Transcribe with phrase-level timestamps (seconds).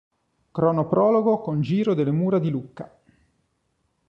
[0.49, 2.91] Cronoprologo con giro delle mura di Lucca.